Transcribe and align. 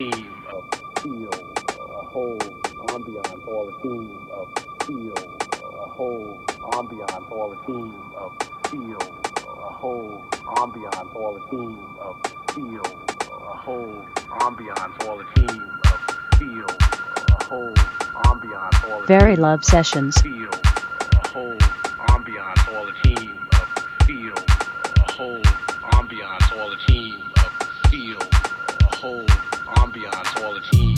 theme 0.00 0.42
of 0.50 0.64
feel, 1.02 1.28
a 1.28 2.04
whole 2.06 2.38
ambiance, 2.38 3.46
all 3.46 3.66
the 3.66 3.76
theme 3.82 4.28
of 4.32 4.48
feel, 4.86 5.12
a 5.12 5.88
whole 5.90 6.42
ambiance, 6.72 7.30
all 7.30 7.50
the 7.50 7.56
theme 7.66 8.12
of 8.16 8.32
feel, 8.70 8.96
a 8.96 9.72
whole 9.74 10.24
ambiance, 10.56 11.14
all 11.14 11.34
the 11.34 11.46
theme 11.50 11.96
of 12.00 12.16
feel, 12.54 12.80
a 13.30 13.56
whole 13.58 14.06
ambiance, 14.40 15.06
all 15.06 15.18
the 15.18 15.26
theme 15.34 15.70
of 15.92 16.38
feel, 16.38 16.64
a 17.28 17.44
whole 17.44 17.74
ambiance, 18.24 18.90
all 18.90 19.00
the 19.02 19.06
Very 19.06 19.36
Love 19.36 19.62
Sessions. 19.62 20.18
feel, 20.22 20.48
a 20.48 21.28
whole 21.28 21.58
ambiance, 22.08 22.74
all 22.74 22.86
the 22.86 22.94
team 23.02 23.36
of 23.52 24.06
feel, 24.06 24.32
a 24.32 25.12
whole 25.12 25.42
ambiance, 25.92 26.58
all 26.58 26.70
the 26.70 26.78
team 26.86 27.20
of 27.36 27.90
feel, 27.90 28.18
a 28.80 28.96
whole 28.96 29.26
ambiance, 29.90 30.44
all 30.44 30.54
the 30.54 30.89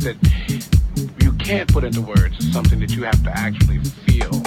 that 0.00 0.16
you 1.20 1.32
can't 1.34 1.70
put 1.72 1.84
into 1.84 2.00
words. 2.00 2.36
It's 2.36 2.52
something 2.52 2.80
that 2.80 2.90
you 2.90 3.04
have 3.04 3.22
to 3.24 3.30
actually 3.30 3.78
feel. 3.78 4.39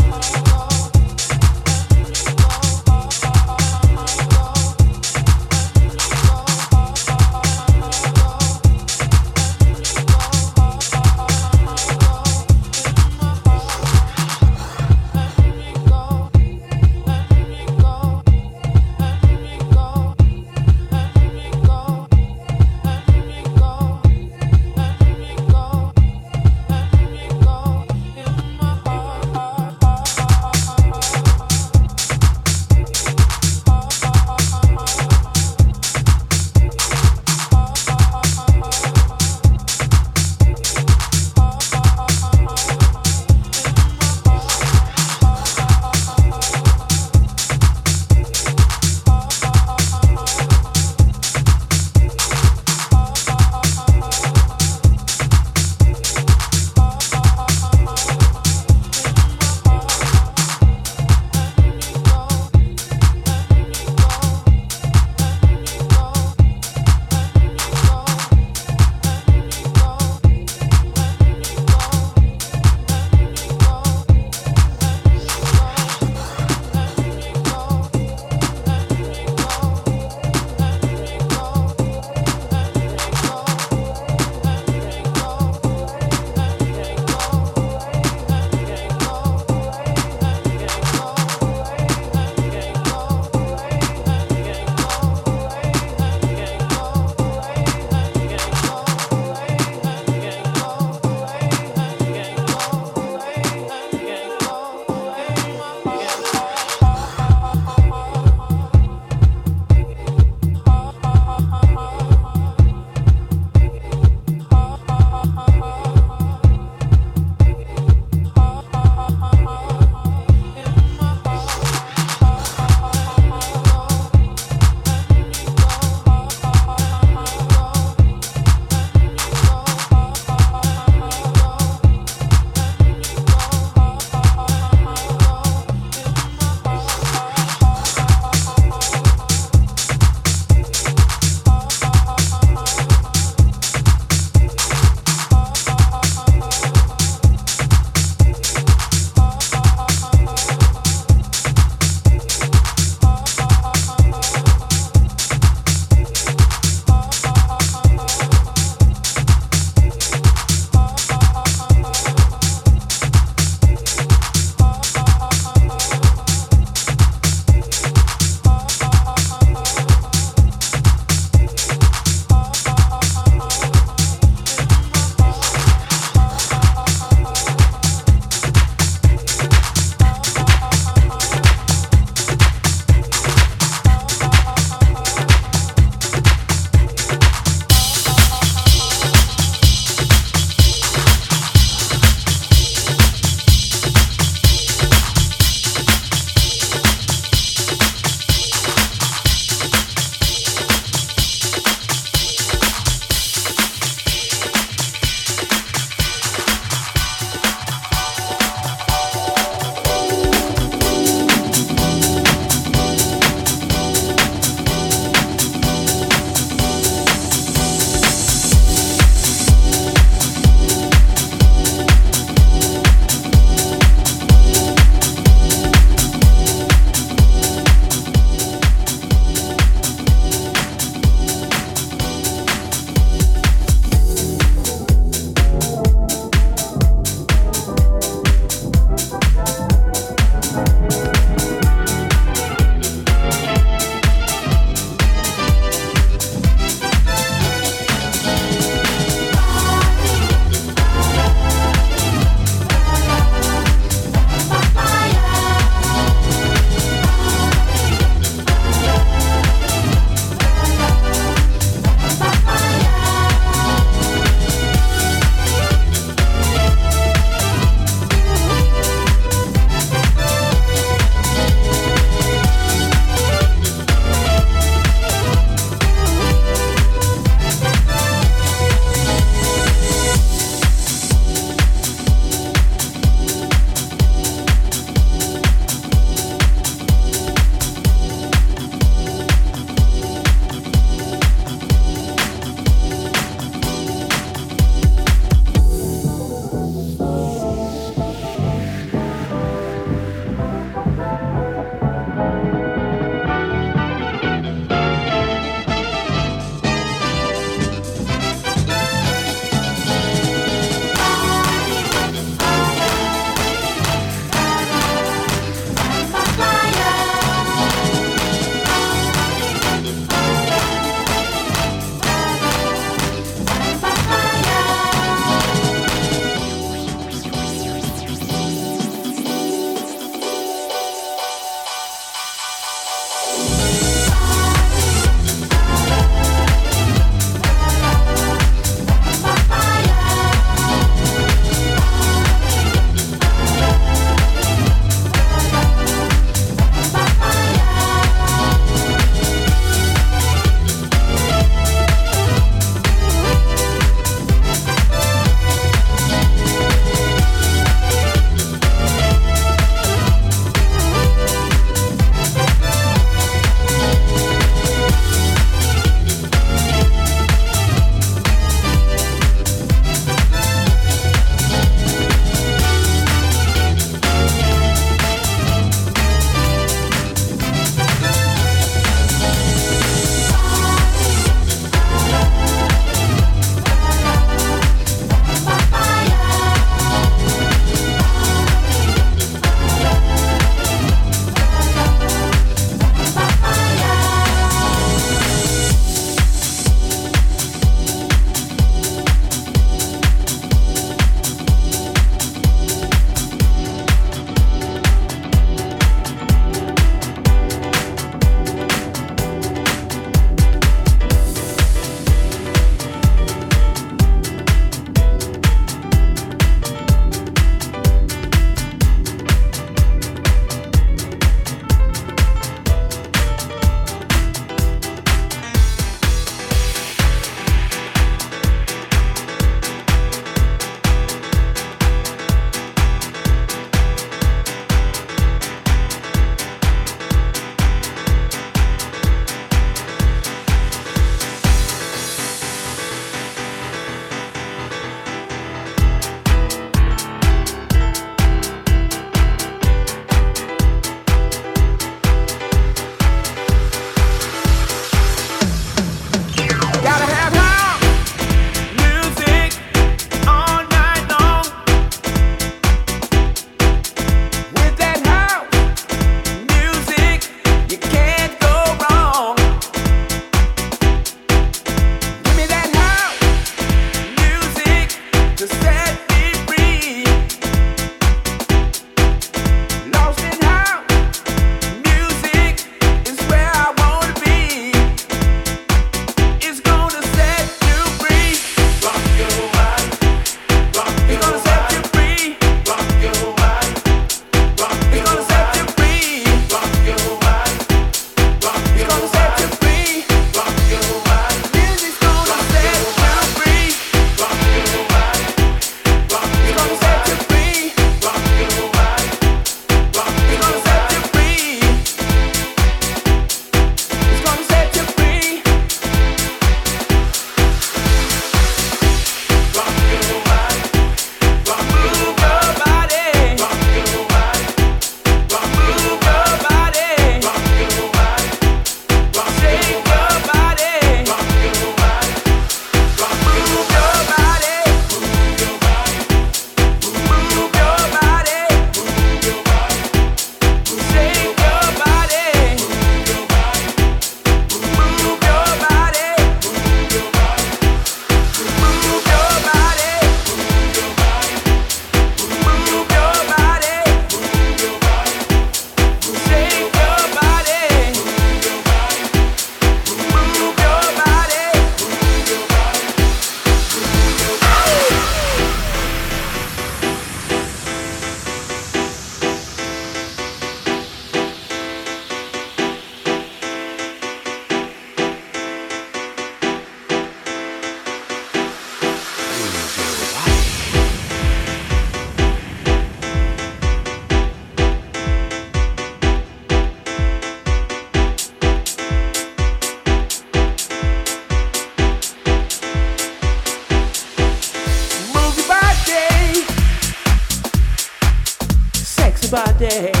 day. 599.61 600.00